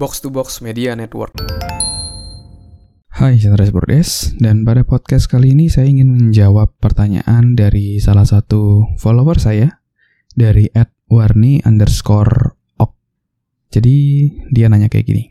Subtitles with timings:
[0.00, 1.36] Box to Box Media Network.
[3.12, 8.88] Hai, Chandra Bordes, dan pada podcast kali ini saya ingin menjawab pertanyaan dari salah satu
[8.96, 9.84] follower saya
[10.32, 10.72] dari
[11.04, 12.96] @warni underscore ok.
[13.76, 15.28] Jadi dia nanya kayak gini.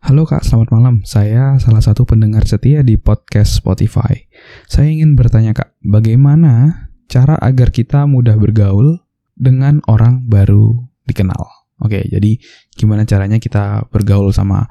[0.00, 1.04] Halo kak, selamat malam.
[1.04, 4.16] Saya salah satu pendengar setia di podcast Spotify.
[4.64, 9.04] Saya ingin bertanya kak, bagaimana cara agar kita mudah bergaul
[9.36, 11.65] dengan orang baru dikenal?
[11.82, 12.40] Oke, jadi
[12.72, 14.64] gimana caranya kita bergaul sama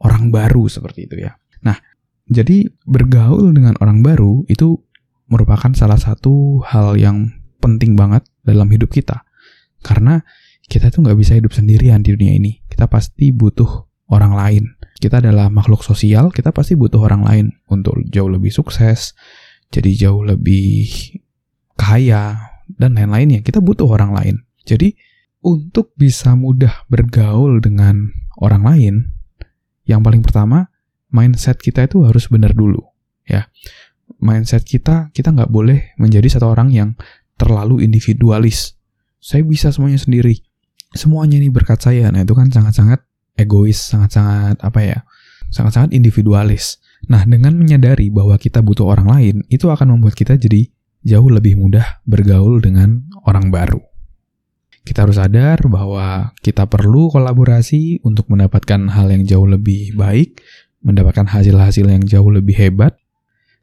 [0.00, 1.36] orang baru seperti itu ya.
[1.64, 1.76] Nah,
[2.28, 4.80] jadi bergaul dengan orang baru itu
[5.30, 9.24] merupakan salah satu hal yang penting banget dalam hidup kita.
[9.80, 10.20] Karena
[10.68, 12.60] kita tuh nggak bisa hidup sendirian di dunia ini.
[12.68, 14.64] Kita pasti butuh orang lain.
[15.00, 19.16] Kita adalah makhluk sosial, kita pasti butuh orang lain untuk jauh lebih sukses,
[19.72, 20.92] jadi jauh lebih
[21.80, 22.36] kaya,
[22.76, 23.40] dan lain-lainnya.
[23.40, 24.36] Kita butuh orang lain.
[24.68, 24.92] Jadi,
[25.40, 28.94] untuk bisa mudah bergaul dengan orang lain,
[29.88, 30.68] yang paling pertama,
[31.10, 32.80] mindset kita itu harus benar dulu.
[33.26, 33.48] ya
[34.20, 36.98] Mindset kita, kita nggak boleh menjadi satu orang yang
[37.40, 38.76] terlalu individualis.
[39.16, 40.44] Saya bisa semuanya sendiri.
[40.92, 42.10] Semuanya ini berkat saya.
[42.12, 43.00] Nah, itu kan sangat-sangat
[43.38, 44.98] egois, sangat-sangat apa ya?
[45.48, 46.82] Sangat-sangat individualis.
[47.08, 50.68] Nah, dengan menyadari bahwa kita butuh orang lain, itu akan membuat kita jadi
[51.00, 53.89] jauh lebih mudah bergaul dengan orang baru.
[54.90, 60.42] Kita harus sadar bahwa kita perlu kolaborasi untuk mendapatkan hal yang jauh lebih baik,
[60.82, 62.98] mendapatkan hasil-hasil yang jauh lebih hebat,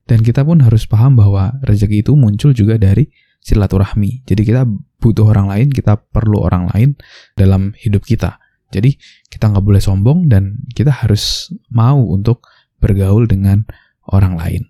[0.07, 3.11] dan kita pun harus paham bahwa rezeki itu muncul juga dari
[3.43, 4.23] silaturahmi.
[4.23, 4.63] Jadi kita
[5.03, 6.95] butuh orang lain, kita perlu orang lain
[7.35, 8.39] dalam hidup kita.
[8.71, 8.95] Jadi
[9.27, 12.47] kita nggak boleh sombong dan kita harus mau untuk
[12.79, 13.67] bergaul dengan
[14.15, 14.63] orang lain.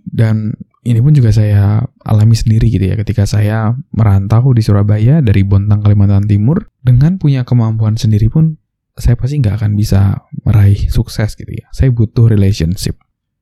[0.00, 5.40] Dan ini pun juga saya alami sendiri gitu ya ketika saya merantau di Surabaya dari
[5.40, 8.60] Bontang Kalimantan Timur dengan punya kemampuan sendiri pun
[8.94, 11.66] saya pasti nggak akan bisa meraih sukses gitu ya.
[11.74, 13.00] Saya butuh relationship.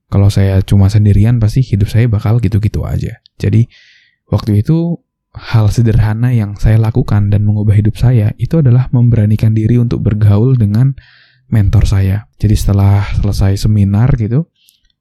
[0.08, 3.20] Kalau saya cuma sendirian pasti hidup saya bakal gitu-gitu aja.
[3.36, 3.68] Jadi
[4.30, 5.02] waktu itu
[5.32, 10.56] hal sederhana yang saya lakukan dan mengubah hidup saya itu adalah memberanikan diri untuk bergaul
[10.56, 10.92] dengan
[11.52, 12.28] mentor saya.
[12.40, 14.48] Jadi setelah selesai seminar gitu,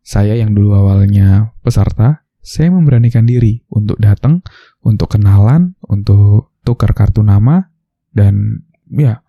[0.02, 4.42] saya yang dulu awalnya peserta, saya memberanikan diri untuk datang,
[4.82, 7.70] untuk kenalan, untuk tukar kartu nama,
[8.12, 9.22] dan ya,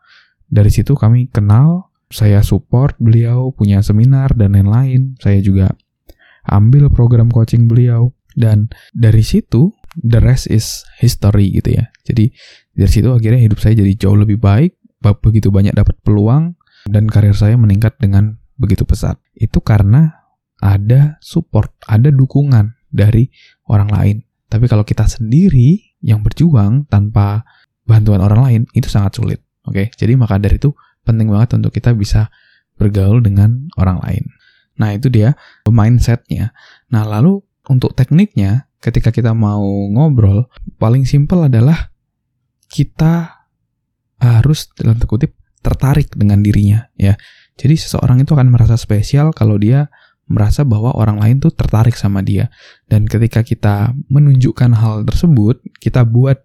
[0.49, 5.17] dari situ kami kenal, saya support beliau, punya seminar, dan lain-lain.
[5.21, 5.73] Saya juga
[6.49, 11.89] ambil program coaching beliau, dan dari situ, the rest is history gitu ya.
[12.05, 12.33] Jadi,
[12.77, 14.77] dari situ akhirnya hidup saya jadi jauh lebih baik,
[15.21, 16.57] begitu banyak dapat peluang,
[16.89, 19.21] dan karir saya meningkat dengan begitu pesat.
[19.37, 20.13] Itu karena
[20.61, 23.27] ada support, ada dukungan dari
[23.67, 24.17] orang lain.
[24.47, 27.43] Tapi kalau kita sendiri yang berjuang tanpa
[27.89, 29.41] bantuan orang lain itu sangat sulit.
[29.65, 29.87] Oke, okay?
[29.95, 32.29] jadi maka dari itu penting banget untuk kita bisa
[32.77, 34.25] bergaul dengan orang lain.
[34.77, 36.51] Nah itu dia mindsetnya.
[36.91, 40.51] Nah lalu untuk tekniknya, ketika kita mau ngobrol,
[40.83, 41.95] paling simpel adalah
[42.67, 43.47] kita
[44.19, 47.15] harus dalam terkutip tertarik dengan dirinya ya.
[47.55, 49.87] Jadi seseorang itu akan merasa spesial kalau dia
[50.31, 52.49] merasa bahwa orang lain tuh tertarik sama dia.
[52.87, 56.41] Dan ketika kita menunjukkan hal tersebut, kita buat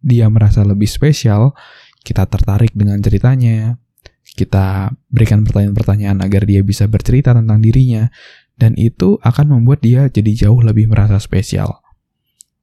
[0.00, 1.52] dia merasa lebih spesial,
[2.00, 3.76] kita tertarik dengan ceritanya,
[4.24, 8.08] kita berikan pertanyaan-pertanyaan agar dia bisa bercerita tentang dirinya,
[8.56, 11.80] dan itu akan membuat dia jadi jauh lebih merasa spesial.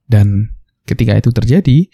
[0.06, 0.58] Dan
[0.88, 1.86] ketika itu terjadi,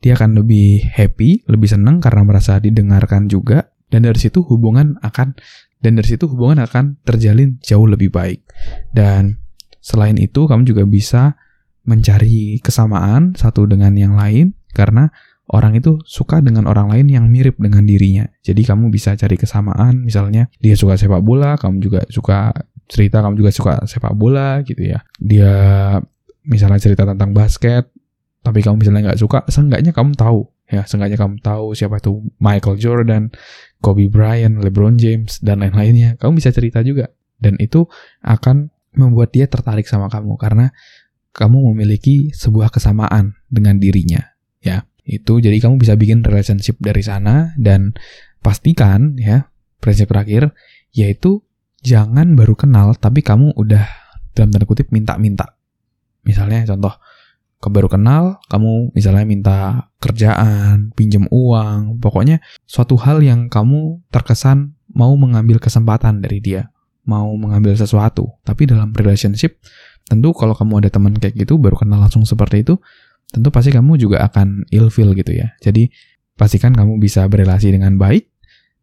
[0.00, 5.36] dia akan lebih happy, lebih senang karena merasa didengarkan juga, dan dari situ hubungan akan
[5.80, 8.44] dan dari situ hubungan akan terjalin jauh lebih baik.
[8.92, 9.40] Dan
[9.80, 11.34] selain itu kamu juga bisa
[11.88, 15.08] mencari kesamaan satu dengan yang lain karena
[15.50, 18.28] orang itu suka dengan orang lain yang mirip dengan dirinya.
[18.44, 22.54] Jadi kamu bisa cari kesamaan, misalnya dia suka sepak bola, kamu juga suka
[22.86, 25.02] cerita, kamu juga suka sepak bola gitu ya.
[25.18, 25.54] Dia
[26.46, 27.90] misalnya cerita tentang basket,
[28.46, 32.78] tapi kamu misalnya nggak suka, seenggaknya kamu tahu ya, seenggaknya kamu tahu siapa itu Michael
[32.78, 33.22] Jordan,
[33.82, 36.16] Kobe Bryant, LeBron James, dan lain-lainnya.
[36.16, 37.10] Kamu bisa cerita juga.
[37.36, 37.90] Dan itu
[38.22, 40.70] akan membuat dia tertarik sama kamu karena
[41.34, 44.22] kamu memiliki sebuah kesamaan dengan dirinya.
[44.60, 47.94] Ya, itu jadi kamu bisa bikin relationship dari sana dan
[48.44, 50.52] pastikan ya, prinsip terakhir
[50.90, 51.42] yaitu
[51.80, 53.86] jangan baru kenal tapi kamu udah
[54.34, 55.56] dalam tanda kutip minta-minta.
[56.26, 57.00] Misalnya contoh,
[57.68, 59.58] baru kenal, kamu misalnya minta
[60.00, 66.72] kerjaan, pinjam uang, pokoknya suatu hal yang kamu terkesan mau mengambil kesempatan dari dia,
[67.04, 68.40] mau mengambil sesuatu.
[68.48, 69.60] Tapi dalam relationship,
[70.08, 72.80] tentu kalau kamu ada teman kayak gitu, baru kenal langsung seperti itu,
[73.28, 75.52] tentu pasti kamu juga akan ilfeel gitu ya.
[75.60, 75.92] Jadi,
[76.40, 78.32] pastikan kamu bisa berelasi dengan baik,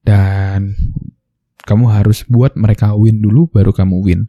[0.07, 0.71] Dan
[1.67, 4.21] kamu harus buat mereka win dulu, baru kamu win.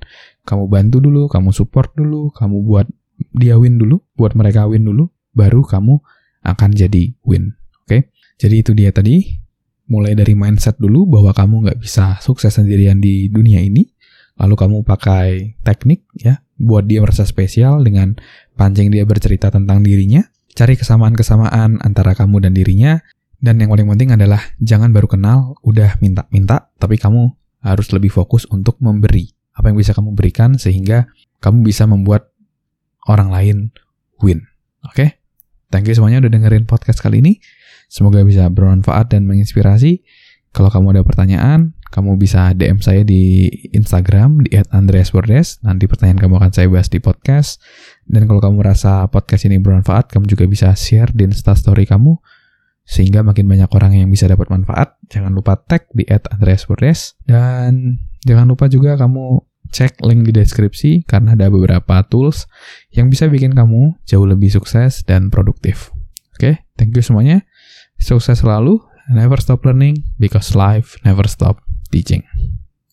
[0.43, 2.91] Kamu bantu dulu, kamu support dulu, kamu buat
[3.35, 5.99] dia win dulu, buat mereka win dulu, baru kamu
[6.47, 7.55] akan jadi win.
[7.85, 8.01] Oke, okay?
[8.39, 9.47] jadi itu dia tadi.
[9.89, 13.89] Mulai dari mindset dulu bahwa kamu nggak bisa sukses sendirian di dunia ini.
[14.37, 18.15] Lalu kamu pakai teknik ya, buat dia merasa spesial dengan
[18.55, 20.21] pancing dia bercerita tentang dirinya.
[20.53, 23.01] Cari kesamaan-kesamaan antara kamu dan dirinya.
[23.39, 27.31] Dan yang paling penting adalah jangan baru kenal, udah minta-minta, tapi kamu
[27.63, 29.31] harus lebih fokus untuk memberi.
[29.55, 31.07] Apa yang bisa kamu berikan sehingga
[31.39, 32.35] kamu bisa membuat
[33.09, 33.57] orang lain
[34.21, 34.45] win.
[34.85, 34.95] Oke?
[34.95, 35.09] Okay?
[35.69, 37.41] Thank you semuanya udah dengerin podcast kali ini.
[37.93, 40.01] Semoga bisa bermanfaat dan menginspirasi.
[40.53, 45.61] Kalau kamu ada pertanyaan, kamu bisa DM saya di Instagram di @andreasbordes.
[45.61, 47.61] Nanti pertanyaan kamu akan saya bahas di podcast.
[48.09, 52.17] Dan kalau kamu rasa podcast ini bermanfaat, kamu juga bisa share di Instastory kamu
[52.89, 54.97] sehingga makin banyak orang yang bisa dapat manfaat.
[55.13, 61.39] Jangan lupa tag di @andreasbordes dan jangan lupa juga kamu cek link di deskripsi karena
[61.39, 62.49] ada beberapa tools
[62.91, 65.93] yang bisa bikin kamu jauh lebih sukses dan produktif.
[66.35, 66.55] Oke, okay?
[66.79, 67.47] thank you semuanya.
[67.99, 68.81] Sukses selalu.
[69.09, 72.29] Never stop learning because life never stop teaching.